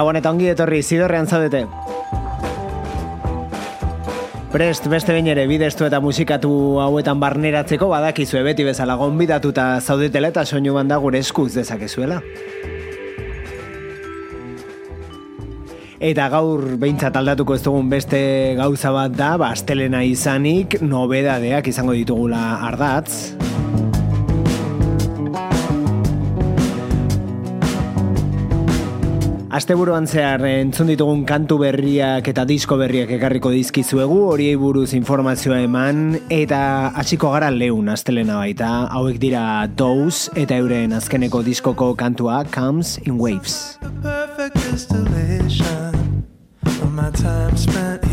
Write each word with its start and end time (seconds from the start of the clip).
Gabon 0.00 0.16
eta 0.16 0.30
ongi 0.32 0.46
etorri 0.48 0.78
zidorrean 0.80 1.26
zaudete. 1.28 1.66
Prest 4.50 4.86
beste 4.88 5.12
behin 5.12 5.26
ere 5.28 5.44
bidestu 5.44 5.84
eta 5.84 6.00
musikatu 6.00 6.48
hauetan 6.80 7.20
barneratzeko 7.20 7.90
badakizu 7.90 8.40
beti 8.46 8.64
bezala 8.64 8.96
gonbidatuta 8.96 9.66
zaudetela 9.84 10.30
eta 10.32 10.46
soinu 10.48 10.72
banda 10.78 10.96
gure 11.04 11.20
eskuz 11.20 11.52
dezakezuela. 11.58 12.22
Eta 16.00 16.30
gaur 16.32 16.64
behintzat 16.80 17.20
aldatuko 17.20 17.60
ez 17.60 17.62
dugun 17.68 17.92
beste 17.92 18.24
gauza 18.56 18.96
bat 18.96 19.12
da, 19.12 19.34
bastelena 19.36 20.00
izanik, 20.00 20.80
nobedadeak 20.80 21.68
izango 21.68 21.92
ditugula 21.92 22.46
ardatz. 22.72 23.49
Asteburuan 29.50 30.06
zehar 30.06 30.44
entzun 30.46 30.86
ditugun 30.92 31.24
kantu 31.26 31.56
berriak 31.58 32.28
eta 32.30 32.44
disko 32.46 32.76
berriak 32.78 33.10
ekarriko 33.16 33.50
dizkizuegu, 33.50 34.18
horiei 34.30 34.54
buruz 34.54 34.92
informazioa 34.94 35.58
eman, 35.64 36.20
eta 36.30 36.60
hasiko 36.94 37.32
gara 37.34 37.48
leun 37.50 37.90
astelena 37.90 38.38
baita, 38.38 38.68
hauek 38.94 39.18
dira 39.18 39.66
Douse 39.66 40.30
eta 40.38 40.54
euren 40.62 40.94
azkeneko 40.94 41.42
diskoko 41.42 41.96
kantua 41.98 42.44
Comes 42.54 42.98
in 43.02 43.18
Waves. 43.18 43.80
the 47.72 48.09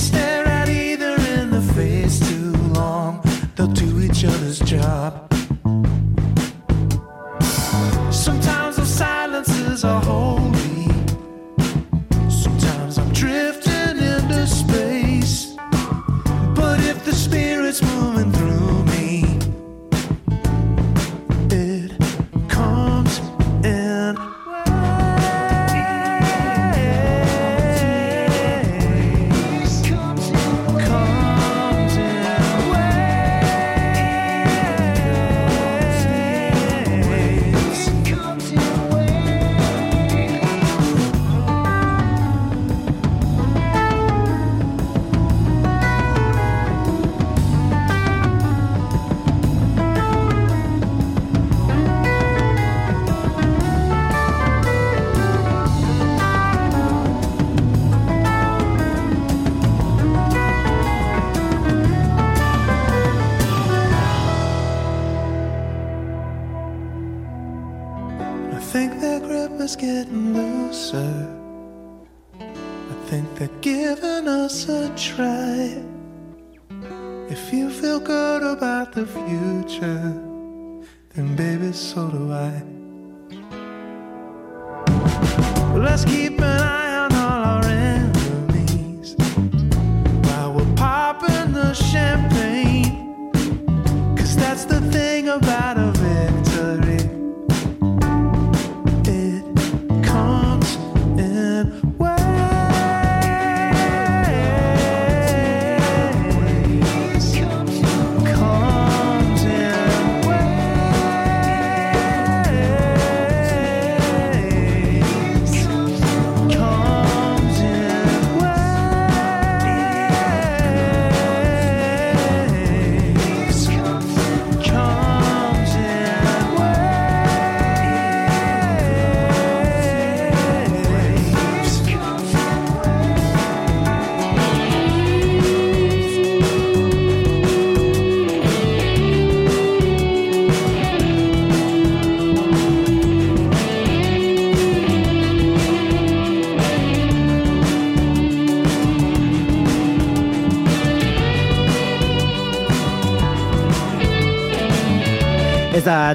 stay. 0.00 0.29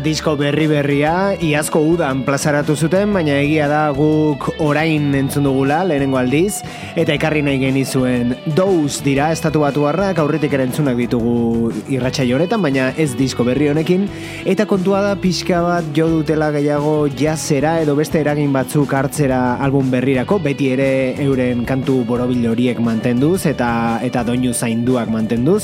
Disko 0.05 0.35
berri 0.37 0.67
berria, 0.69 1.33
iazko 1.41 1.79
udan 1.95 2.19
plazaratu 2.27 2.75
zuten, 2.77 3.09
baina 3.15 3.39
egia 3.41 3.65
da 3.65 3.79
guk 3.95 4.43
orain 4.61 5.07
entzun 5.17 5.47
dugula, 5.47 5.79
lehenengo 5.89 6.19
aldiz, 6.19 6.59
eta 6.93 7.15
ekarri 7.15 7.41
nahi 7.41 7.57
genizuen 7.57 8.35
douz 8.53 8.99
dira, 9.01 9.31
estatu 9.33 9.63
batu 9.63 9.87
harrak, 9.89 10.21
aurretik 10.21 10.53
ere 10.53 10.67
entzunak 10.69 10.99
ditugu 10.99 11.71
irratxa 11.89 12.27
honetan, 12.37 12.61
baina 12.61 12.91
ez 13.01 13.15
disko 13.17 13.47
berri 13.47 13.71
honekin, 13.71 14.05
eta 14.45 14.67
kontua 14.69 15.01
da 15.07 15.15
pixka 15.17 15.63
bat 15.65 15.89
jo 15.97 16.05
dutela 16.19 16.51
gehiago 16.53 17.07
jazera 17.17 17.79
edo 17.81 17.97
beste 17.97 18.21
eragin 18.21 18.53
batzuk 18.53 18.93
hartzera 18.93 19.57
album 19.57 19.89
berrirako, 19.89 20.37
beti 20.37 20.69
ere 20.75 20.89
euren 21.25 21.65
kantu 21.65 22.03
borobil 22.05 22.45
horiek 22.51 22.77
mantenduz, 22.77 23.47
eta 23.49 23.71
eta 24.05 24.21
doinu 24.29 24.53
zainduak 24.53 25.09
mantenduz, 25.09 25.63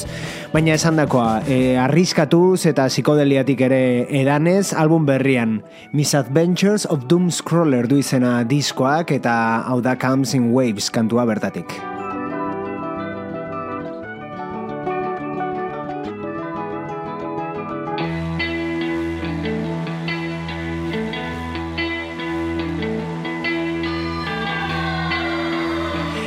baina 0.51 0.73
esan 0.75 0.97
dakoa, 0.99 1.41
e, 1.47 1.77
arriskatuz 1.79 2.65
eta 2.67 2.89
psikodeliatik 2.91 3.63
ere 3.69 3.81
edanez 4.21 4.73
album 4.75 5.05
berrian 5.07 5.61
Misadventures 5.95 6.85
of 6.91 7.07
Doom 7.07 7.29
Scroller 7.31 7.87
du 7.87 8.01
izena 8.01 8.41
diskoak 8.43 9.15
eta 9.15 9.33
hau 9.67 9.79
da 9.81 9.95
Comes 9.95 10.35
in 10.35 10.51
Waves 10.51 10.91
kantua 10.91 11.25
bertatik. 11.29 11.90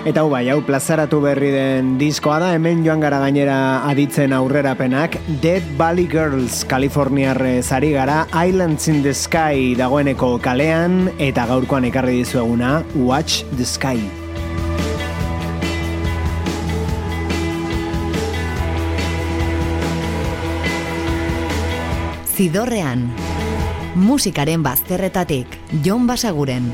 Eta 0.05 0.21
hau 0.21 0.29
bai, 0.29 0.43
hau 0.53 0.59
plazaratu 0.61 1.17
berri 1.25 1.49
den 1.49 1.95
diskoa 1.97 2.35
da, 2.43 2.51
hemen 2.53 2.83
joan 2.85 3.01
gara 3.01 3.23
gainera 3.23 3.55
aditzen 3.89 4.35
aurrerapenak, 4.37 5.15
Dead 5.41 5.65
Valley 5.79 6.05
Girls, 6.13 6.59
Kaliforniarre 6.69 7.63
zari 7.63 7.95
gara, 7.95 8.27
Islands 8.37 8.85
in 8.93 9.01
the 9.01 9.15
Sky 9.17 9.73
dagoeneko 9.79 10.35
kalean, 10.45 11.09
eta 11.17 11.47
gaurkoan 11.49 11.89
ekarri 11.89 12.19
dizueguna, 12.21 12.83
Watch 13.01 13.49
the 13.57 13.65
Sky. 13.65 13.97
Zidorrean, 22.37 23.09
musikaren 23.97 24.61
bazterretatik, 24.69 25.57
Jon 25.81 26.05
Basaguren. 26.05 26.69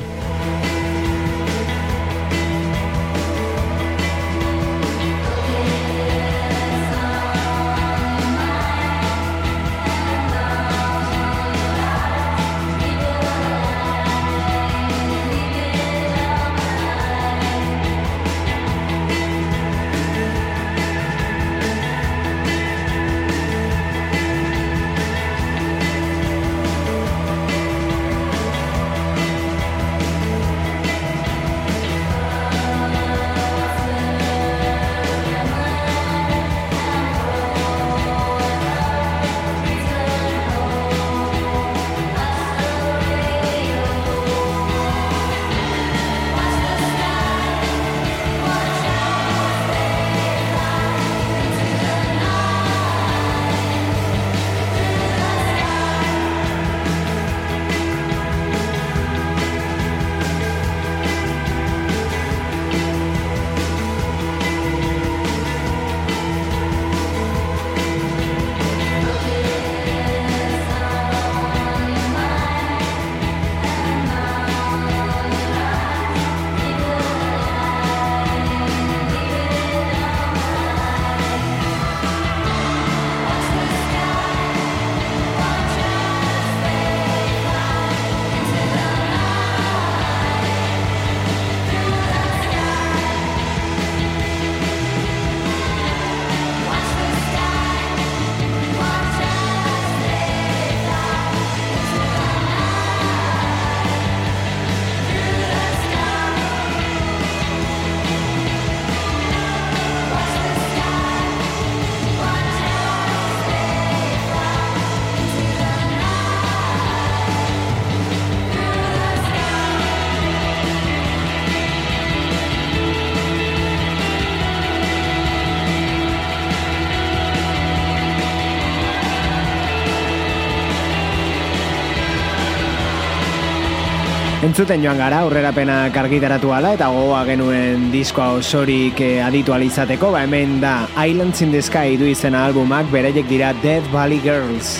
Entzuten 134.60 134.82
joan 134.84 134.98
gara, 135.00 135.22
aurrerapena 135.24 135.76
kargitaratu 135.88 136.50
ala 136.52 136.74
eta 136.76 136.90
gogoa 136.92 137.22
genuen 137.24 137.86
diskoa 137.94 138.34
osorik 138.42 139.00
eh, 139.00 139.22
aditu 139.24 139.56
alizateko, 139.56 140.10
ba 140.12 140.26
hemen 140.26 140.58
da 140.60 140.74
Islands 141.00 141.40
in 141.40 141.56
the 141.56 141.64
Sky 141.64 141.96
du 141.96 142.04
izena 142.04 142.44
albumak, 142.50 142.92
bereiek 142.92 143.24
dira 143.32 143.54
Dead 143.64 143.88
Valley 143.88 144.20
Girls. 144.20 144.76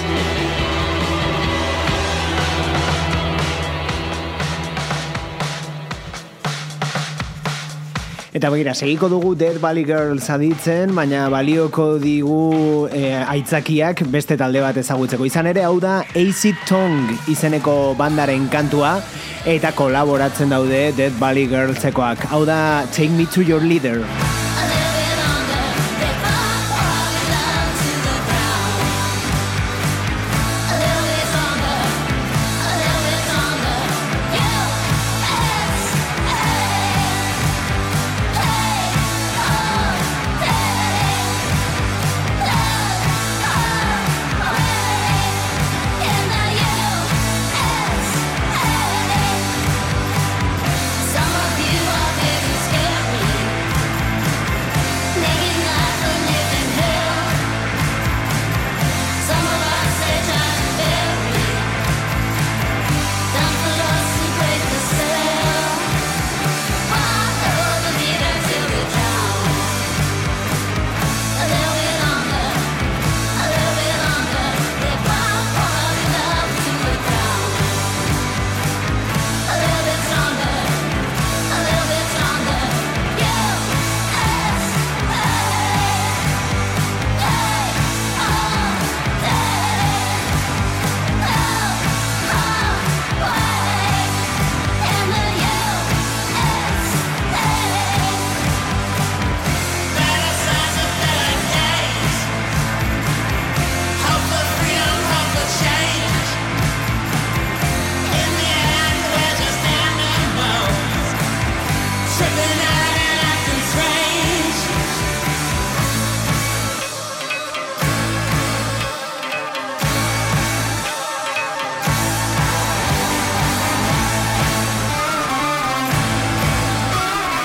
Eta 8.41 8.49
begira, 8.49 8.73
segiko 8.73 9.11
dugu 9.13 9.35
Dead 9.37 9.59
Valley 9.61 9.85
Girls 9.85 10.31
aditzen, 10.33 10.95
baina 10.97 11.27
balioko 11.29 11.99
digu 12.01 12.87
e, 12.89 13.11
aitzakiak 13.35 14.01
beste 14.09 14.39
talde 14.41 14.63
bat 14.65 14.81
ezagutzeko. 14.81 15.29
Izan 15.29 15.51
ere, 15.53 15.67
hau 15.69 15.77
da 15.77 15.99
Acid 16.17 16.65
Tongue 16.65 17.19
izeneko 17.29 17.93
bandaren 18.01 18.49
kantua, 18.49 18.97
eta 19.45 19.77
kolaboratzen 19.77 20.57
daude 20.57 20.87
Dead 20.97 21.21
Valley 21.21 21.53
Girlsekoak. 21.53 22.31
Hau 22.33 22.47
da 22.49 22.61
Take 22.97 23.13
Me 23.13 23.29
To 23.37 23.45
Your 23.45 23.61
Leader. 23.61 24.30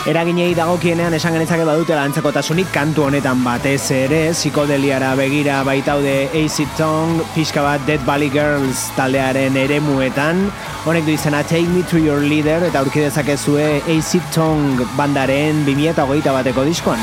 Eraginei 0.05 0.51
dagokienean 0.53 1.15
esan 1.17 1.33
genitzake 1.33 1.63
badute 1.65 1.95
lantzekotasunik 1.97 2.67
kantu 2.69 3.07
honetan 3.07 3.39
batez 3.41 3.89
ere, 3.89 4.19
psikodeliara 4.37 5.15
begira 5.17 5.63
baitaude 5.65 6.29
Acid 6.29 6.69
Tongue, 6.77 7.25
pixka 7.33 7.63
bat 7.65 7.81
Dead 7.87 8.03
Valley 8.05 8.29
Girls 8.29 8.83
taldearen 8.93 9.57
eremuetan, 9.57 10.43
honek 10.85 11.07
du 11.07 11.15
izena 11.15 11.41
Take 11.41 11.65
Me 11.73 11.81
To 11.89 11.97
Your 11.97 12.21
Leader, 12.21 12.67
eta 12.69 12.83
aurkidezakezue 12.85 13.81
Acid 13.95 14.29
Tongue 14.29 14.85
bandaren 14.93 15.65
2008 15.65 16.37
bateko 16.37 16.67
diskoan. 16.69 17.01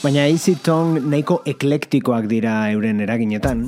Baina 0.00 0.24
Acid 0.32 0.64
Tongue 0.64 1.04
nahiko 1.04 1.42
eklektikoak 1.44 2.24
dira 2.32 2.62
euren 2.72 3.04
eraginetan, 3.04 3.66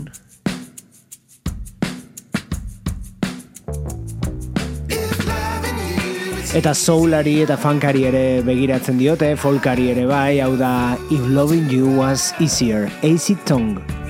Eta 6.52 6.74
soulari 6.76 7.38
eta 7.40 7.54
funkari 7.56 8.02
ere 8.04 8.42
begiratzen 8.44 8.98
diote, 9.00 9.30
folkari 9.40 9.88
ere 9.94 10.04
bai, 10.10 10.36
hau 10.44 10.52
da 10.60 10.98
If 11.08 11.24
Loving 11.32 11.72
You 11.72 11.96
Was 11.96 12.34
Easier, 12.44 12.92
Acid 13.00 13.40
Tongue. 13.48 14.01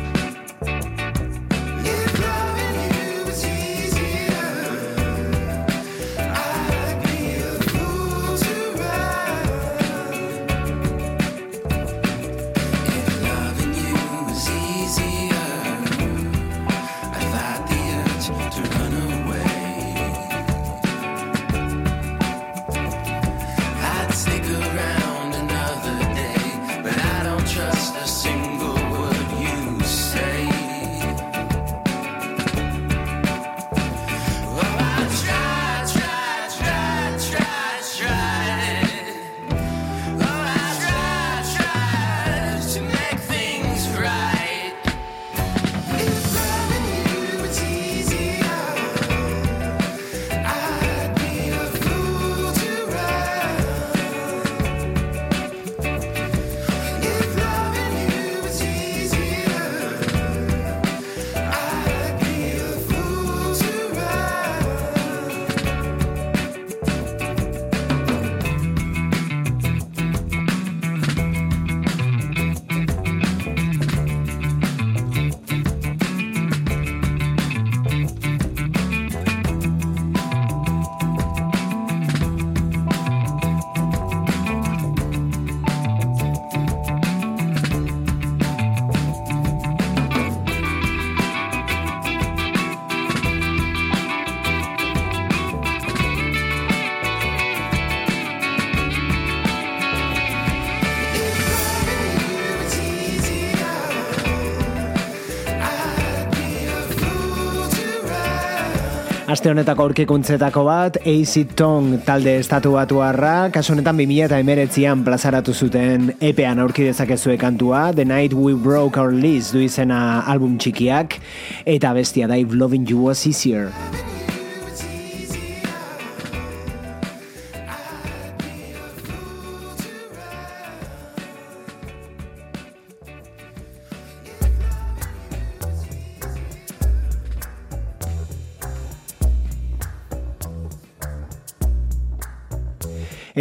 Aste 109.43 109.51
honetako 109.51 109.89
aurkikuntzetako 109.89 110.63
bat, 110.69 110.97
AC 111.03 111.41
Tong 111.59 111.97
talde 112.07 112.37
estatu 112.39 112.77
batu 112.77 113.01
harra, 113.03 113.49
kasu 113.51 113.73
honetan 113.75 113.99
2000 113.99 114.29
eta 114.29 114.39
emeretzian 114.39 115.03
plazaratu 115.03 115.51
zuten 115.51 116.13
epean 116.23 116.63
aurki 116.63 116.87
dezakezue 116.87 117.35
kantua, 117.43 117.89
The 117.91 118.07
Night 118.07 118.39
We 118.39 118.55
Broke 118.55 119.03
Our 119.03 119.11
Lease 119.11 119.51
du 119.51 119.65
izena 119.67 120.23
album 120.31 120.61
txikiak, 120.63 121.19
eta 121.67 121.91
bestia 121.99 122.31
If 122.31 122.55
Loving 122.55 122.87
You 122.87 123.03
Was 123.09 123.27
Easier. 123.27 123.73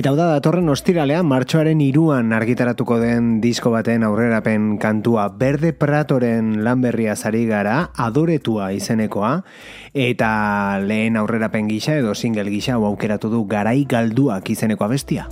Eta 0.01 0.09
hau 0.09 0.17
da 0.17 0.31
datorren 0.31 0.65
ostiralean 0.73 1.27
martxoaren 1.29 1.81
iruan 1.85 2.31
argitaratuko 2.33 2.95
den 2.97 3.35
disko 3.43 3.69
baten 3.69 4.01
aurrerapen 4.01 4.79
kantua 4.81 5.27
Berde 5.29 5.75
Pratoren 5.77 6.63
lanberria 6.65 7.13
zari 7.13 7.43
gara 7.45 7.75
adoretua 8.07 8.71
izenekoa 8.73 9.31
eta 10.07 10.31
lehen 10.81 11.21
aurrerapen 11.21 11.69
gisa 11.69 12.01
edo 12.01 12.17
single 12.17 12.49
gisa 12.49 12.81
aukeratu 12.81 13.29
du 13.29 13.45
garai 13.45 13.85
galduak 13.85 14.49
izenekoa 14.49 14.89
bestia. 14.89 15.29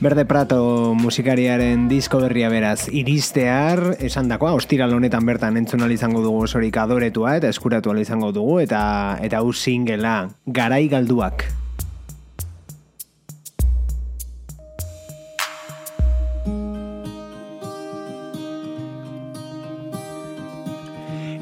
Berde 0.00 0.24
Prato 0.24 0.94
musikariaren 0.96 1.82
disko 1.90 2.22
berria 2.22 2.48
beraz 2.48 2.86
iristear, 2.88 3.98
esan 4.00 4.30
dakoa, 4.32 4.54
ostiral 4.56 4.94
honetan 4.96 5.26
bertan 5.28 5.58
entzun 5.60 5.84
izango 5.92 6.22
dugu 6.24 6.46
osorik 6.46 6.78
adoretua 6.80 7.34
eta 7.36 7.50
eskuratu 7.52 7.92
izango 8.00 8.32
dugu 8.32 8.60
eta 8.60 9.18
eta 9.20 9.44
hau 9.44 9.52
singela, 9.52 10.30
garai 10.46 10.88
galduak. 10.88 11.44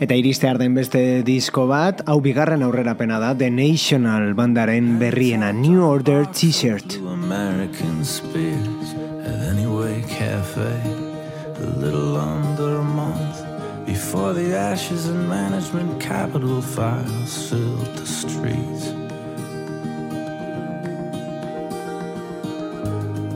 Eta 0.02 0.14
iriste 0.14 0.48
arden 0.50 0.74
beste 0.74 1.22
disko 1.22 1.68
bat, 1.70 2.02
hau 2.06 2.18
bigarren 2.20 2.66
aurrera 2.66 2.96
pena 2.98 3.20
da, 3.22 3.36
The 3.38 3.50
National 3.50 4.34
bandaren 4.34 4.98
berriena, 4.98 5.52
New 5.52 5.86
Order 5.86 6.26
T-shirt. 6.26 7.07
American 7.28 8.06
Spears 8.06 8.94
at 9.22 9.40
Anyway 9.52 10.02
Cafe 10.08 10.80
A 11.56 11.66
little 11.76 12.16
under 12.16 12.78
a 12.78 12.82
month 12.82 13.84
Before 13.84 14.32
the 14.32 14.56
ashes 14.56 15.04
and 15.08 15.28
management 15.28 16.00
capital 16.00 16.62
files 16.62 17.50
filled 17.50 17.84
the 17.98 18.06
streets 18.06 18.86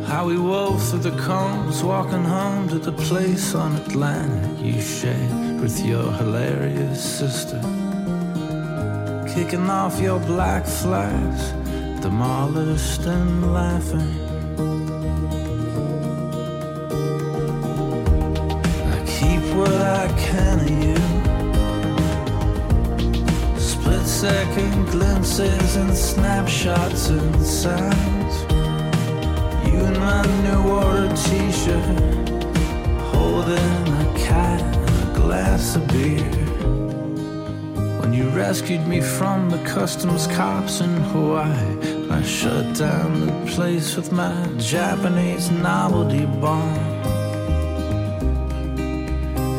How 0.09 0.25
we 0.25 0.39
wove 0.39 0.83
through 0.89 1.11
the 1.11 1.19
combs, 1.23 1.85
walking 1.85 2.25
home 2.25 2.71
to 2.71 2.79
the 2.79 2.93
place 2.93 3.55
on 3.55 3.77
Atlantic 3.77 4.65
you 4.65 4.81
shared 4.81 5.61
with 5.61 5.85
your 5.85 6.11
hilarious 6.13 7.03
sister. 7.19 7.61
Kicking 9.35 9.69
off 9.69 10.01
your 10.01 10.21
black 10.21 10.65
flags, 10.65 11.62
demolished 12.03 13.07
and 13.07 13.55
laughing. 13.55 14.13
I 18.93 18.99
keep 19.07 19.43
what 19.55 19.73
I 19.73 20.09
can 20.19 20.59
of 20.67 20.71
you. 20.85 20.97
Split 23.57 24.05
second 24.05 24.87
glimpses 24.87 25.77
and 25.77 25.97
snapshots 25.97 27.09
and 27.09 27.41
sounds 27.41 28.35
You 29.65 29.79
in 29.79 29.99
my 30.01 30.23
new 30.45 30.71
order 30.71 31.09
t-shirt 31.15 32.31
Holding 33.13 33.89
a 34.05 34.15
cat 34.19 34.63
and 34.63 35.11
a 35.11 35.21
glass 35.21 35.77
of 35.77 35.87
beer 35.89 36.42
rescued 38.35 38.87
me 38.87 39.01
from 39.01 39.51
the 39.51 39.63
customs 39.65 40.27
cops 40.27 40.81
in 40.81 40.91
Hawaii. 41.13 42.11
I 42.11 42.23
shut 42.23 42.77
down 42.77 43.27
the 43.27 43.53
place 43.53 43.95
with 43.97 44.11
my 44.11 44.47
Japanese 44.57 45.51
novelty 45.51 46.25
bomb. 46.25 46.79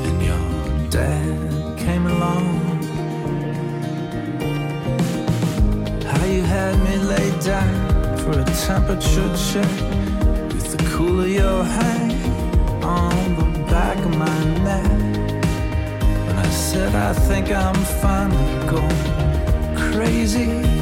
And 0.07 0.21
your 0.23 0.89
dad 0.89 1.77
came 1.77 2.07
along. 2.07 2.45
How 6.03 6.25
you 6.25 6.41
had 6.41 6.75
me 6.83 6.97
laid 6.97 7.39
down 7.41 8.17
for 8.17 8.39
a 8.39 8.45
temperature 8.65 9.31
check 9.51 9.73
with 10.53 10.77
the 10.77 10.83
cool 10.95 11.21
of 11.21 11.29
your 11.29 11.63
hand 11.63 12.02
think 17.33 17.49
I'm 17.49 17.73
finally 17.99 18.69
going 18.69 19.91
crazy 19.91 20.72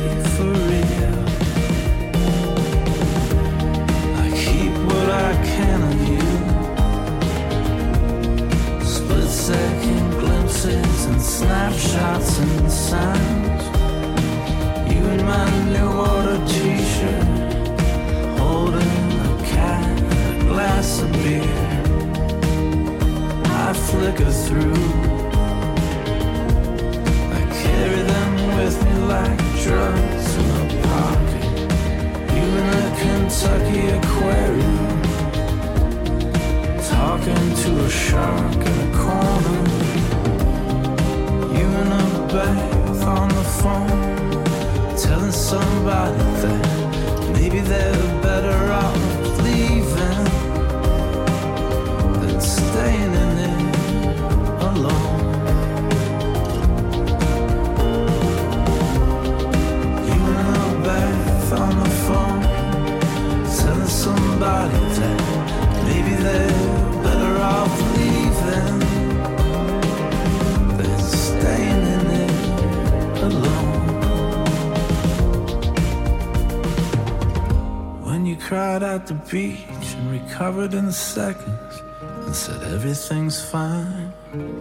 beach 79.32 79.96
and 79.96 80.12
recovered 80.12 80.74
in 80.74 80.92
seconds 80.92 81.82
and 82.26 82.36
said 82.36 82.62
everything's 82.74 83.40
fine, 83.42 84.12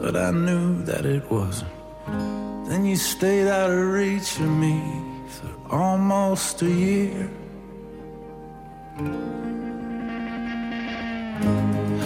but 0.01 0.15
I 0.15 0.31
knew 0.31 0.81
that 0.85 1.05
it 1.05 1.29
wasn't. 1.29 1.73
Then 2.69 2.85
you 2.85 2.95
stayed 2.95 3.49
out 3.49 3.71
of 3.71 3.85
reach 3.93 4.39
of 4.39 4.49
me 4.49 4.81
for 5.29 5.75
almost 5.75 6.63
a 6.63 6.71
year. 6.71 7.29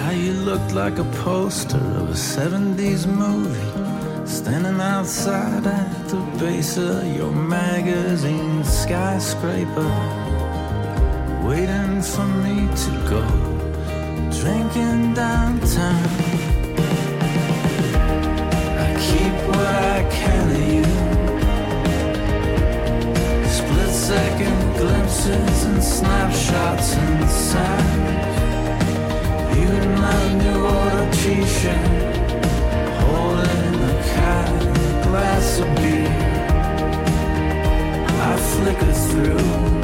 How 0.00 0.12
you 0.12 0.32
looked 0.32 0.72
like 0.72 0.98
a 0.98 1.08
poster 1.22 1.84
of 2.00 2.08
a 2.08 2.18
70s 2.36 3.06
movie, 3.06 4.26
standing 4.26 4.80
outside 4.80 5.66
at 5.66 6.08
the 6.08 6.20
base 6.38 6.78
of 6.78 7.14
your 7.14 7.30
magazine 7.30 8.64
skyscraper, 8.64 10.33
waiting 11.44 12.00
for 12.00 12.26
me 12.44 12.56
to 12.84 12.90
go, 13.12 13.22
drinking 14.40 15.12
downtown. 15.12 16.08
I 18.86 18.90
keep 19.06 19.34
what 19.48 19.74
I 19.96 20.00
can 20.10 20.46
of 20.56 20.64
you. 20.74 20.86
Split 23.56 23.92
second 24.10 24.60
glimpses 24.78 25.64
and 25.64 25.82
snapshots 25.82 26.94
and 26.96 27.30
sounds. 27.30 28.36
You 29.56 29.68
in 29.80 29.88
my 30.06 30.22
new 30.42 30.60
order 30.78 31.06
t 31.12 31.44
shirt, 31.56 32.32
holding 33.00 33.74
a 33.90 33.94
glass 35.06 35.58
of 35.60 35.68
beer. 35.76 36.14
I 38.28 38.36
flicker 38.50 38.94
through. 39.08 39.83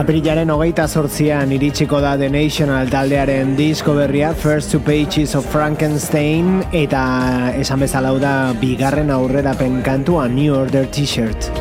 Aprilaren 0.00 0.48
hogeita 0.48 0.86
sortzian 0.88 1.50
iritsiko 1.52 1.98
da 2.00 2.14
The 2.16 2.30
National 2.32 2.88
taldearen 2.92 3.52
disko 3.58 3.92
berria 3.98 4.32
First 4.32 4.72
Two 4.72 4.80
Pages 4.86 5.34
of 5.36 5.48
Frankenstein 5.52 6.62
eta 6.72 7.02
esan 7.60 7.84
bezala 7.84 8.14
da 8.22 8.34
bigarren 8.60 9.12
aurrerapen 9.12 9.82
kantua 9.84 10.28
New 10.28 10.56
Order 10.56 10.88
T-shirt. 10.88 11.59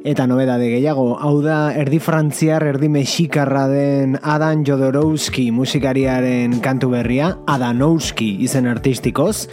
Eta 0.00 0.24
nobedade 0.24 0.70
gehiago, 0.72 1.18
hau 1.20 1.42
da 1.44 1.74
erdi 1.76 1.98
frantziar, 2.00 2.64
erdi 2.64 2.88
mexikarra 2.88 3.66
den 3.68 4.14
Adan 4.22 4.62
Jodorowsky 4.64 5.50
musikariaren 5.52 6.56
kantu 6.64 6.88
berria, 6.94 7.34
Adanowski 7.44 8.30
izen 8.46 8.70
artistikoz, 8.70 9.50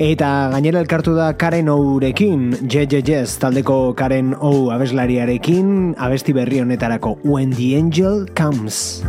eta 0.00 0.30
gainera 0.54 0.80
elkartu 0.80 1.12
da 1.18 1.34
Karen 1.36 1.68
Ourekin, 1.68 2.48
Jez, 2.64 3.36
taldeko 3.42 3.92
Karen 3.94 4.32
Ou 4.40 4.70
abeslariarekin, 4.72 5.92
abesti 5.98 6.32
berri 6.32 6.64
honetarako 6.64 7.18
When 7.22 7.52
the 7.52 7.76
Angel 7.76 8.24
Comes. 8.32 9.04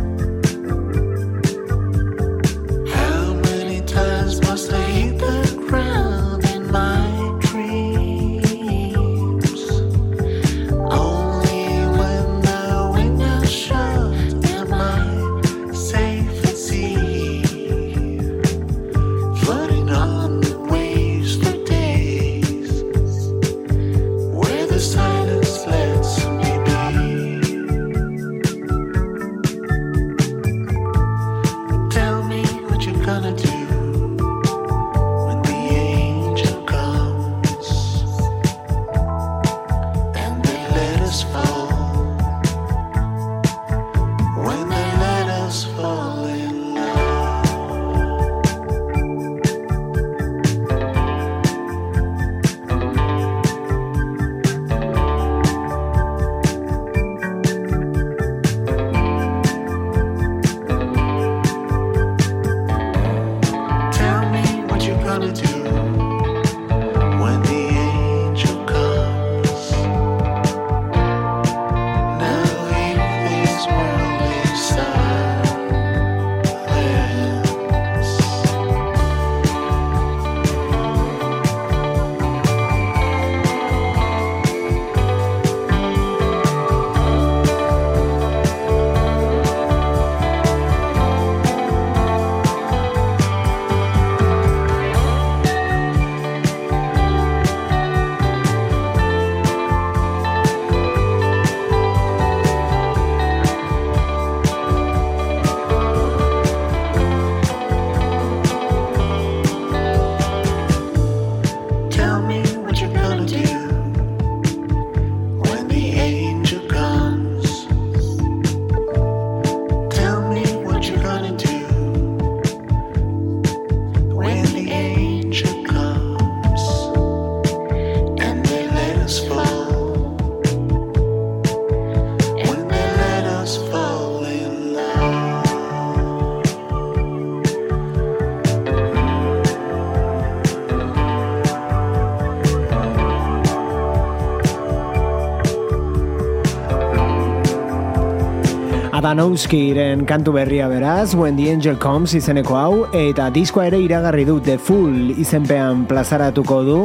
Adanowskiren 149.12 150.06
kantu 150.08 150.32
berria 150.32 150.70
beraz, 150.72 151.14
When 151.14 151.36
the 151.36 151.50
Angel 151.50 151.76
Comes 151.76 152.14
izeneko 152.16 152.56
hau, 152.56 152.86
eta 152.96 153.26
diskoa 153.28 153.66
ere 153.68 153.82
iragarri 153.84 154.24
du 154.24 154.38
The 154.40 154.56
Full 154.56 155.10
izenpean 155.20 155.84
plazaratuko 155.90 156.62
du, 156.64 156.78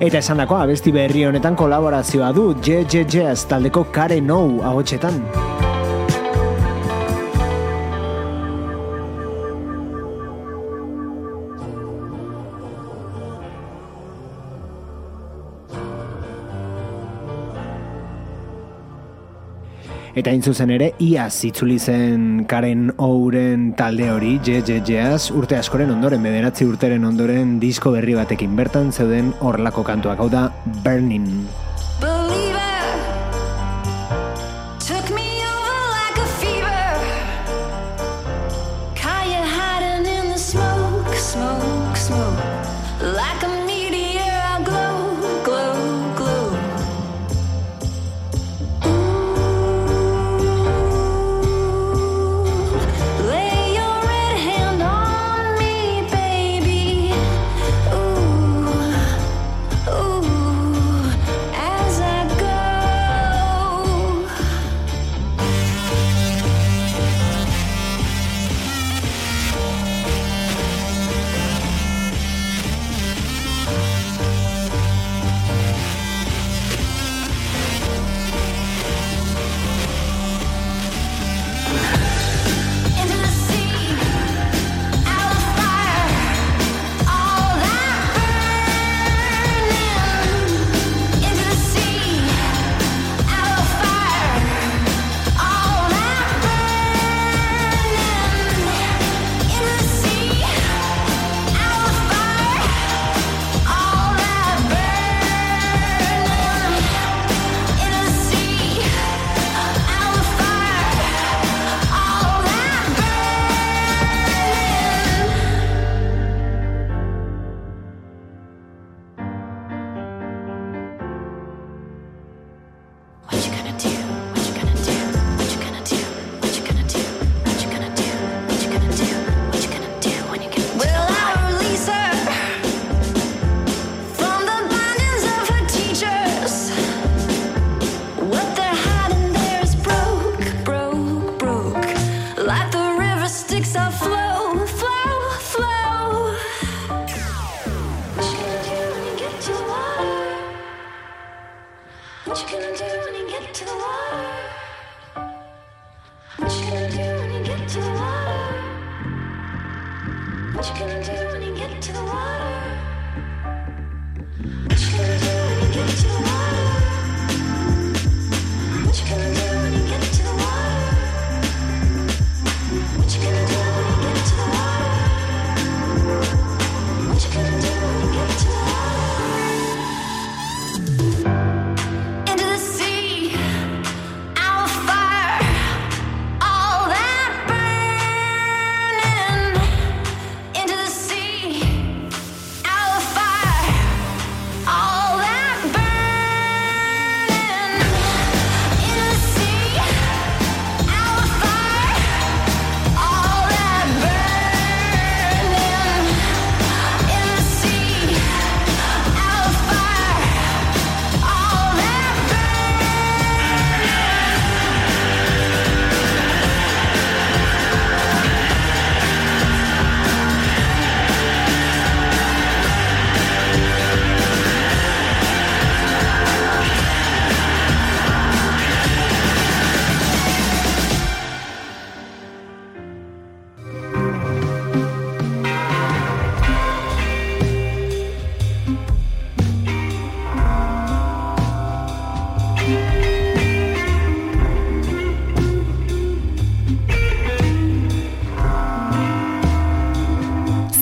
eta 0.00 0.22
esan 0.22 0.40
dako 0.40 0.56
abesti 0.56 0.94
berri 0.96 1.26
honetan 1.28 1.52
kolaborazioa 1.52 2.32
du 2.32 2.54
Jazz 2.64 3.44
taldeko 3.44 3.84
Karen 3.92 4.24
Nou 4.24 4.62
agotxetan. 4.64 5.20
Eta 20.16 20.32
hain 20.32 20.40
zuzen 20.40 20.70
ere, 20.72 20.86
iaz 21.04 21.44
itzuli 21.44 21.74
zen 21.76 22.46
Karen 22.48 22.86
Ouren 23.04 23.66
talde 23.76 24.06
hori, 24.08 24.38
Jazz, 24.40 25.28
urte 25.36 25.58
askoren 25.58 25.92
ondoren, 25.92 26.24
bederatzi 26.24 26.64
urteren 26.64 27.04
ondoren 27.04 27.58
disko 27.60 27.92
berri 27.92 28.16
batekin 28.16 28.56
bertan 28.56 28.88
zeuden 28.96 29.34
horlako 29.44 29.84
kantuak, 29.84 30.24
hau 30.24 30.30
da 30.32 30.48
Burning. 30.80 31.28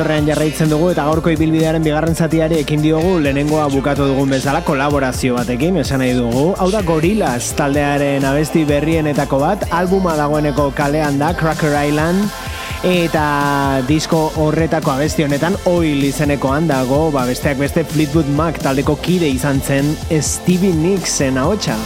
Zidorrean 0.00 0.28
jarraitzen 0.30 0.70
dugu 0.72 0.86
eta 0.94 1.02
gaurko 1.04 1.28
ibilbidearen 1.34 1.82
bigarren 1.84 2.14
zatiari 2.16 2.56
ekin 2.62 2.80
diogu 2.80 3.18
lehenengoa 3.20 3.66
bukatu 3.68 4.06
dugun 4.08 4.30
bezala 4.32 4.62
kolaborazio 4.64 5.34
batekin 5.36 5.76
esan 5.82 6.00
nahi 6.00 6.14
dugu. 6.16 6.54
Hau 6.56 6.70
da 6.72 6.80
Gorillaz 6.80 7.50
taldearen 7.58 8.24
abesti 8.24 8.62
berrienetako 8.64 9.42
bat, 9.42 9.66
albuma 9.76 10.14
dagoeneko 10.16 10.70
kalean 10.78 11.20
da 11.20 11.34
Cracker 11.36 11.76
Island 11.76 12.32
eta 12.80 13.26
disko 13.90 14.22
horretako 14.40 14.94
abesti 14.94 15.26
honetan 15.26 15.58
oil 15.68 16.06
izenekoan 16.08 16.70
dago, 16.70 17.10
ba 17.12 17.26
besteak 17.28 17.60
beste 17.60 17.84
Fleetwood 17.84 18.32
Mac 18.40 18.62
taldeko 18.64 18.96
kide 19.04 19.28
izan 19.28 19.60
zen 19.60 19.92
Stevie 20.08 20.72
Nicksen 20.72 21.36
ahotsa. 21.36 21.76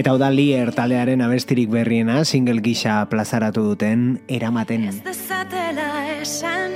Eta 0.00 0.14
hau 0.14 0.16
da 0.16 0.30
Lier 0.32 0.70
taldearen 0.72 1.20
abestirik 1.20 1.68
berriena 1.68 2.22
single 2.24 2.62
gisa 2.64 3.02
plazaratu 3.10 3.60
duten 3.66 4.24
eramaten. 4.32 4.86
Ez 4.88 5.02
dezatela 5.04 5.88
esan 6.14 6.72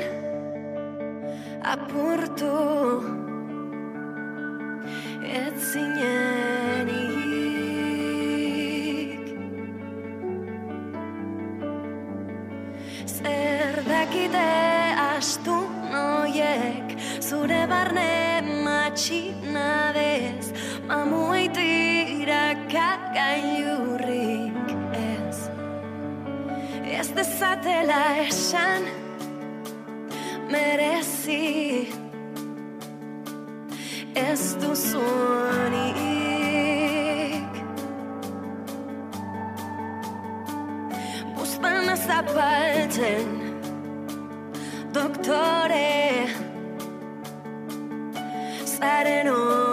Apurtu 1.72 2.50
Ez 5.24 5.56
zinenik 5.70 6.04
Zer 13.08 13.80
dakite 13.88 14.44
astu 15.08 15.56
noiek 15.96 16.92
Zure 17.24 17.64
barne 17.72 18.44
matxinadez 18.68 20.52
Mamuaitira 22.74 22.98
kagailurrik 23.14 24.70
ez. 24.92 25.38
Ez 26.98 27.08
dezatela 27.14 28.16
esan 28.26 28.82
Merezi. 30.50 31.88
Ez 34.14 34.56
duzunik 34.60 35.94
Buztana 41.34 41.96
zapaltzen 41.96 43.26
Doktore. 44.92 46.26
Zaren 48.64 49.28
hori 49.28 49.63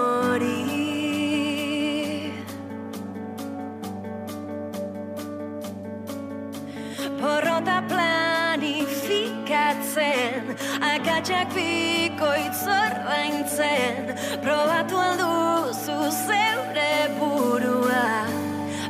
Akatsak 11.21 11.53
bikoitz 11.53 12.61
ordaintzen 12.65 14.07
Probatu 14.41 14.97
alduzu 14.97 15.97
zeure 16.25 16.93
burua 17.19 18.25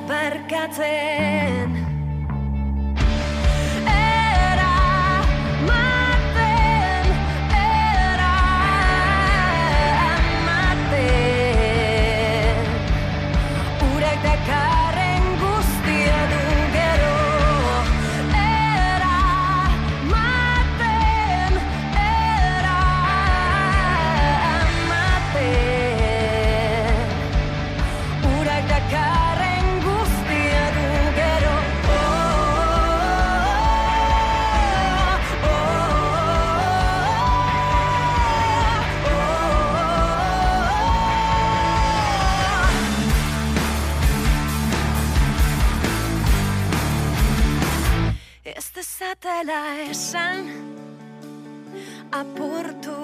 Barkatzen 0.08 1.61
dezatela 48.82 49.62
esan 49.90 50.46
apurtu. 52.12 52.98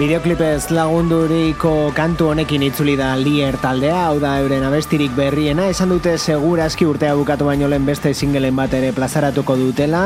Bideoklipez 0.09 0.71
lagunduriko 0.73 1.91
kantu 1.93 2.31
honekin 2.33 2.63
itzuli 2.65 2.95
da 2.97 3.11
Lier 3.21 3.59
taldea, 3.61 4.07
hau 4.07 4.15
da 4.23 4.31
euren 4.41 4.65
abestirik 4.65 5.13
berriena, 5.13 5.67
esan 5.69 5.93
dute 5.93 6.17
segurazki 6.17 6.89
urtea 6.89 7.13
bukatu 7.21 7.51
baino 7.51 7.69
lehen 7.69 7.85
beste 7.85 8.15
singelen 8.15 8.57
bat 8.57 8.73
ere 8.81 8.97
plazaratuko 8.97 9.61
dutela, 9.61 10.05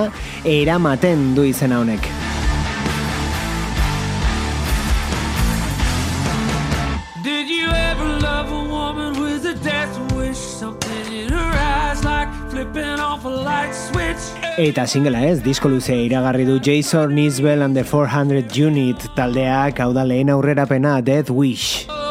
eramaten 0.59 1.29
du 1.39 1.47
izena 1.47 1.79
honek. 1.87 2.11
Eta 14.61 14.85
singela 14.85 15.23
ez, 15.25 15.39
disko 15.41 15.71
luzea 15.73 15.97
iragarri 16.05 16.45
du 16.45 16.59
Jason 16.61 17.15
Nisbel 17.17 17.63
and 17.63 17.75
the 17.75 17.85
400 17.85 18.53
Unit 18.61 19.09
taldeak 19.17 19.81
hau 19.81 19.95
da 19.97 20.05
lehen 20.05 20.29
aurrerapena 20.29 21.01
Death 21.01 21.31
Wish. 21.31 22.02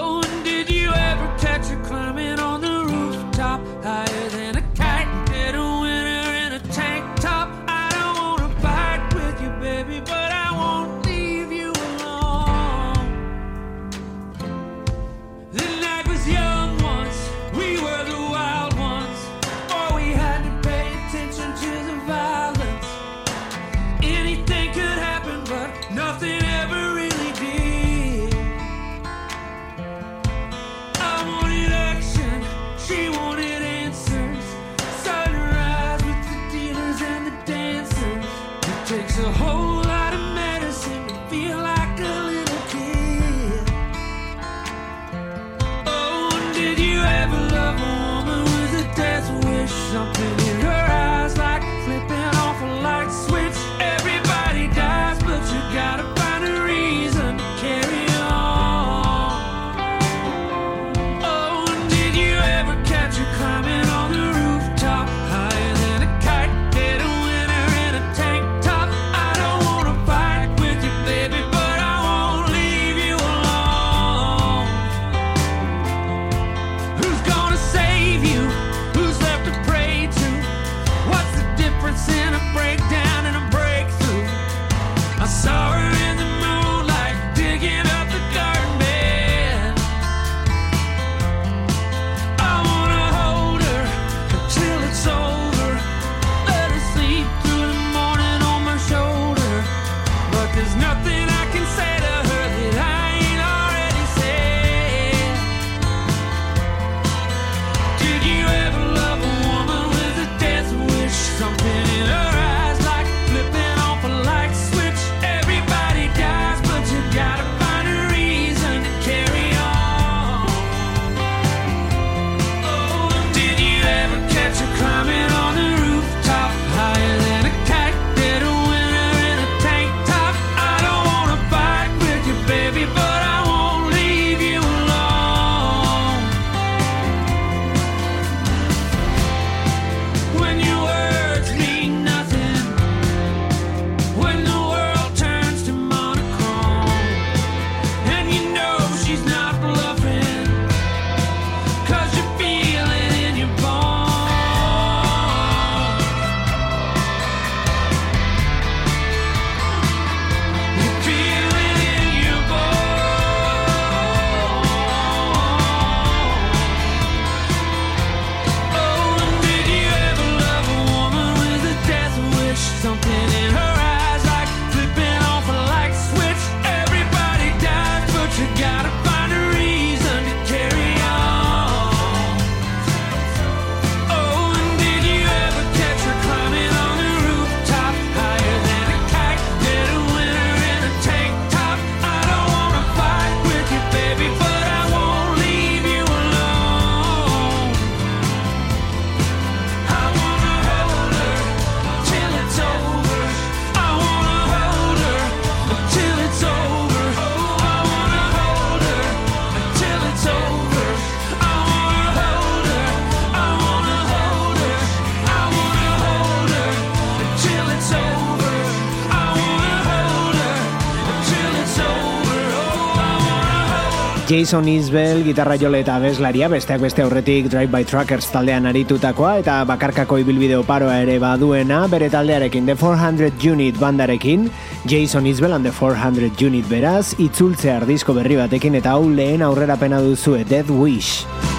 Jason 224.32 224.63
Isbell 224.71 225.25
gitarra 225.25 225.57
jole 225.59 225.82
eta 225.84 225.97
bezlaria, 225.99 226.47
besteak 226.47 226.79
beste 226.79 227.03
aurretik 227.03 227.49
Drive 227.51 227.67
by 227.73 227.84
Truckers 227.84 228.29
taldean 228.32 228.69
aritutakoa 228.69 229.34
eta 229.41 229.57
bakarkako 229.67 230.21
ibilbide 230.21 230.55
oparoa 230.55 231.01
ere 231.03 231.17
baduena, 231.19 231.82
bere 231.91 232.07
taldearekin 232.13 232.71
The 232.71 232.77
400 232.79 233.43
Unit 233.51 233.75
bandarekin, 233.75 234.47
Jason 234.88 235.27
Isbell 235.27 235.59
and 235.59 235.67
The 235.67 235.75
400 235.75 236.39
Unit 236.47 236.71
beraz, 236.71 237.11
itzultzea 237.19 237.82
disko 237.84 238.15
berri 238.15 238.39
batekin 238.39 238.79
eta 238.79 238.95
hau 238.95 239.09
lehen 239.09 239.43
aurrerapena 239.43 239.99
duzue 239.99 240.45
Dead 240.47 240.71
Wish. 240.71 241.51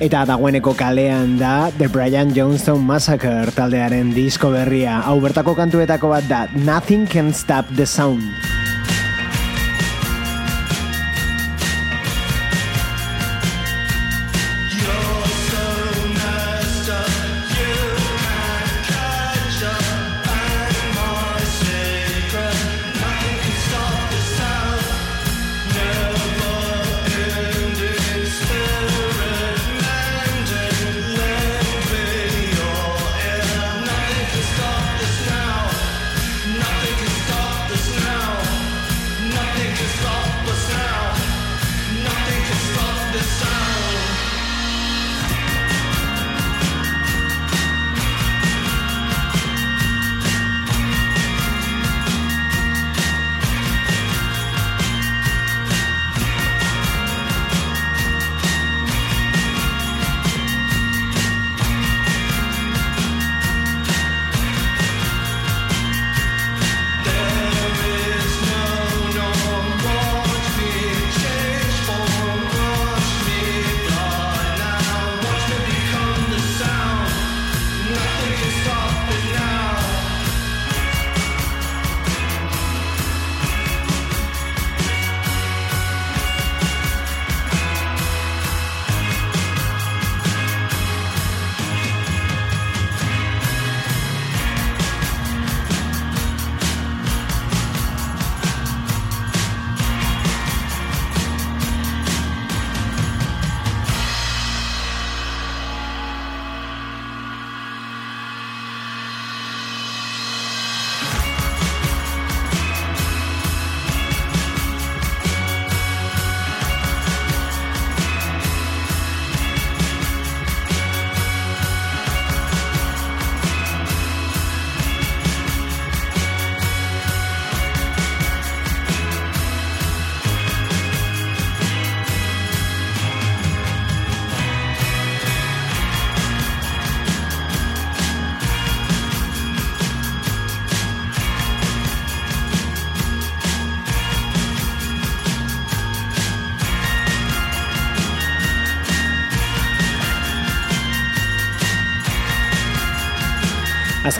Eta 0.00 0.22
dagoeneko 0.24 0.72
kalean 0.72 1.34
da 1.36 1.68
The 1.76 1.84
Brian 1.92 2.32
Johnson 2.32 2.80
Massacre 2.88 3.52
taldearen 3.52 4.14
disko 4.16 4.48
berria. 4.54 4.96
Hau 5.04 5.18
bertako 5.20 5.52
kantuetako 5.58 6.14
bat 6.14 6.30
da 6.30 6.46
Nothing 6.56 7.04
Can 7.04 7.34
Stop 7.36 7.68
The 7.76 7.84
Sound. 7.84 8.49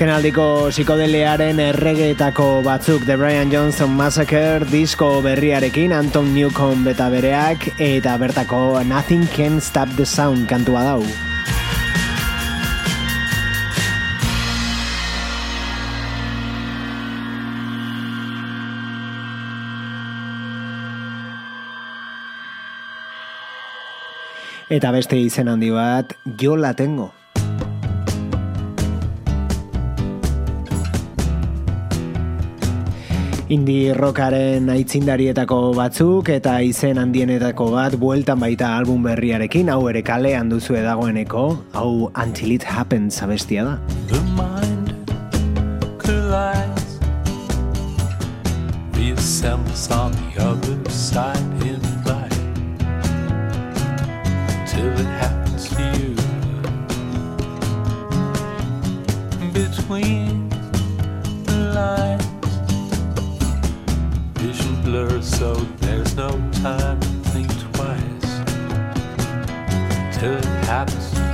Azken 0.01 0.15
aldiko 0.17 0.45
psikodelearen 0.73 1.59
erregeetako 1.61 2.63
batzuk 2.65 3.03
The 3.05 3.19
Brian 3.21 3.51
Johnson 3.53 3.91
Massacre 3.99 4.65
disko 4.71 5.19
berriarekin 5.21 5.93
Anton 5.93 6.31
Newcomb 6.33 6.89
beta 6.89 7.11
bereak 7.13 7.67
eta 7.77 8.15
bertako 8.17 8.81
Nothing 8.81 9.29
Can 9.37 9.61
Stop 9.61 9.93
the 9.99 10.09
Sound 10.09 10.49
kantua 10.49 10.87
dau. 10.89 11.05
Eta 24.73 24.97
beste 24.97 25.21
izen 25.21 25.53
handi 25.53 25.69
bat, 25.77 26.17
jo 26.41 26.57
la 26.57 26.73
tengo. 26.73 27.13
Indie 33.51 33.91
rockaren 33.99 34.69
aitzindarietako 34.71 35.57
batzuk 35.75 36.29
eta 36.31 36.53
izen 36.63 37.01
handienetako 37.03 37.65
bat 37.73 37.97
bueltan 37.99 38.39
baita 38.39 38.69
album 38.79 39.03
berriarekin, 39.03 39.73
hau 39.75 39.89
ere 39.91 40.05
kalean 40.07 40.53
duzu 40.53 40.79
dagoeneko, 40.79 41.59
hau 41.75 42.13
Until 42.15 42.53
It 42.55 42.63
Happens 42.63 43.19
abestia 43.27 43.65
da. 43.67 43.75
The 44.07 44.23
mind 44.39 45.11
collides, 45.99 47.01
reassembles 48.95 49.91
on 49.91 50.13
the 50.13 50.47
other 50.47 50.79
side 50.89 51.43
in 51.67 51.83
light, 52.07 52.31
till 54.71 54.95
it 54.95 55.11
happens 55.19 55.69
to 55.75 55.83
you. 55.99 56.15
Between 59.53 60.49
the 61.47 61.57
lines, 61.75 62.40
vision 64.41 64.83
blurs, 64.83 65.29
so 65.29 65.53
there's 65.81 66.17
no 66.17 66.31
time 66.63 66.99
to 66.99 67.09
think 67.31 67.49
twice, 67.75 68.31
till 70.19 70.35
it 70.35 70.45
happens 70.65 71.30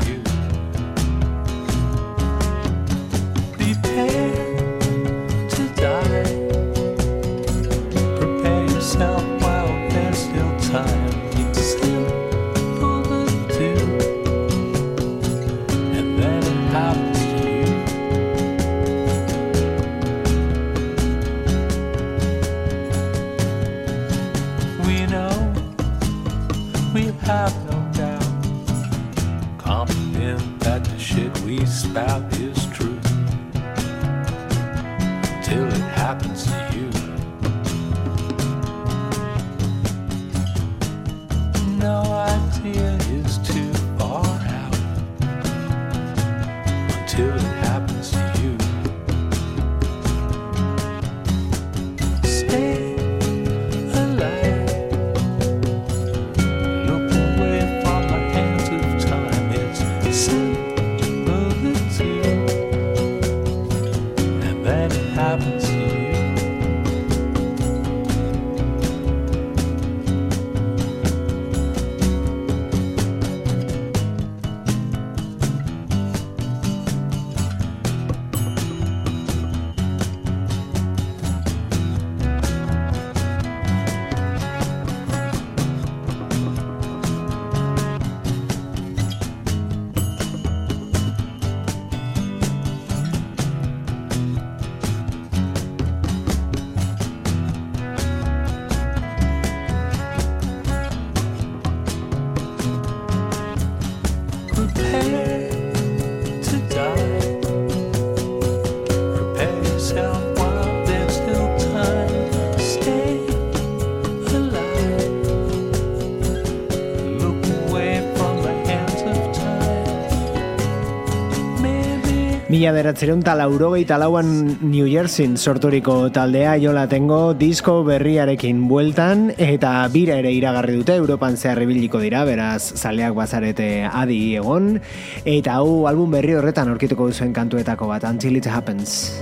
Mila 122.67 122.83
beratzerun 122.83 123.21
talaurogeita 123.23 123.95
lauan 123.95 124.27
New 124.59 124.89
Jersey 124.91 125.37
sorturiko 125.39 126.11
taldea 126.11 126.57
jola 126.59 126.89
tengo 126.91 127.31
disko 127.39 127.85
berriarekin 127.87 128.65
bueltan 128.67 129.29
eta 129.39 129.87
bira 129.95 130.19
ere 130.19 130.35
iragarri 130.35 130.75
dute 130.81 130.97
Europan 130.99 131.39
zehar 131.39 131.63
ibiliko 131.63 132.03
dira, 132.03 132.25
beraz 132.27 132.75
zaleak 132.75 133.15
bazarete 133.15 133.87
adi 133.87 134.35
egon 134.43 134.81
eta 135.23 135.61
hau 135.63 135.87
album 135.87 136.19
berri 136.19 136.35
horretan 136.35 136.75
aurkituko 136.75 137.07
duzuen 137.07 137.31
kantuetako 137.31 137.87
bat 137.87 138.03
Until 138.03 138.43
It 138.43 138.51
Happens. 138.51 139.15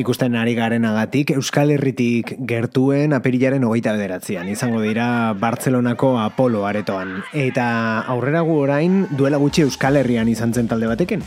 Ikusten 0.00 0.36
ari 0.40 0.54
garen 0.56 0.86
agatik, 0.88 1.34
Euskal 1.36 1.74
Herritik 1.74 2.32
gertuen 2.48 3.12
apirilaren 3.12 3.66
hogeita 3.68 3.92
bederatzean. 3.98 4.48
Izango 4.48 4.80
dira 4.80 5.34
Bartzelonako 5.36 6.14
Apolo 6.22 6.64
aretoan. 6.64 7.18
Eta 7.36 7.66
aurrera 8.08 8.40
gu 8.46 8.56
orain 8.62 9.02
duela 9.12 9.42
gutxi 9.42 9.66
Euskal 9.66 10.00
Herrian 10.00 10.32
izan 10.32 10.56
zen 10.56 10.72
talde 10.72 10.88
batekin. 10.88 11.26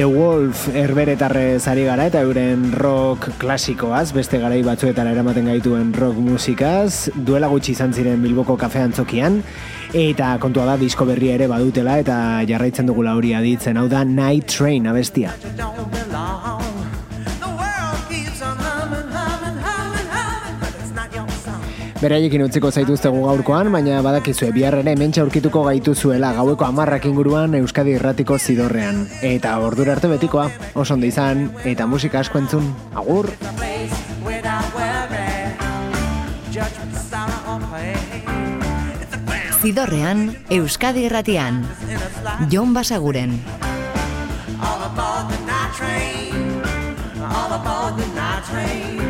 The 0.00 0.06
Wolf 0.08 0.62
erberetarrez 0.72 1.66
ari 1.68 1.82
gara 1.84 2.06
eta 2.08 2.22
euren 2.24 2.70
rock 2.72 3.26
klasikoaz, 3.36 4.14
beste 4.16 4.38
garai 4.40 4.62
batzuetara 4.64 5.12
eramaten 5.12 5.50
gaituen 5.50 5.90
rock 5.92 6.16
musikaz, 6.24 7.10
duela 7.28 7.50
gutxi 7.52 7.74
izan 7.74 7.92
ziren 7.92 8.24
Bilboko 8.24 8.56
kafe 8.56 8.80
antzokian, 8.80 9.42
eta 9.92 10.30
kontua 10.40 10.64
da 10.70 10.78
disko 10.80 11.04
berria 11.04 11.36
ere 11.36 11.50
badutela 11.52 11.98
eta 12.00 12.16
jarraitzen 12.48 12.88
dugula 12.88 13.12
hori 13.12 13.36
aditzen, 13.36 13.76
hau 13.76 13.90
da 13.92 14.00
Night 14.08 14.48
Train 14.56 14.88
abestia. 14.88 15.36
Beraiekin 22.00 22.40
utziko 22.40 22.70
zaituztegu 22.72 23.18
gaurkoan, 23.26 23.68
baina 23.74 23.98
badakizue 24.00 24.46
bihar 24.56 24.78
ere 24.78 24.94
hementxe 24.94 25.20
aurkituko 25.20 25.66
gaituzuela 25.66 26.30
gaueko 26.32 26.64
amarrak 26.64 27.04
inguruan 27.10 27.52
Euskadi 27.58 27.92
Irratiko 27.98 28.38
zidorrean. 28.38 29.02
Eta 29.20 29.52
ordura 29.60 29.92
arte 29.92 30.08
betikoa, 30.08 30.46
oso 30.72 30.96
ondo 30.96 31.04
izan, 31.04 31.50
eta 31.68 31.84
musika 31.84 32.22
asko 32.24 32.40
entzun, 32.40 32.70
agur! 32.96 33.28
Zidorrean, 39.60 40.24
Euskadi 40.48 41.04
Irratian. 41.04 41.60
Jon 42.48 42.72
Basaguren. 42.72 43.36
All 44.56 44.88
aboard 44.88 45.28
the 45.28 45.38
night 45.44 45.76
train. 45.76 46.64
All 47.20 47.52
aboard 47.60 48.00
the 48.00 48.08
night 48.16 48.44
train. 48.48 49.09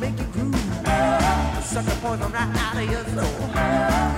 sucker 1.71 1.95
point, 2.01 2.21
I'm 2.21 2.33
not 2.33 2.53
out 2.57 2.75
of 2.75 2.91
your 2.91 3.05
soul. 3.15 3.47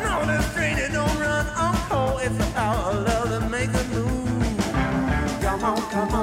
No, 0.02 0.26
this 0.26 0.54
train 0.56 0.76
you 0.76 0.90
don't 0.90 1.20
run 1.20 1.46
on 1.50 1.76
cold. 1.88 2.22
It's 2.24 2.36
the 2.36 2.52
power 2.54 2.90
of 2.90 3.06
love 3.06 3.30
that 3.30 3.48
makes 3.52 3.80
a 3.80 3.84
move. 3.90 5.42
Come 5.44 5.64
on, 5.64 5.82
come 5.92 6.14
on. 6.16 6.23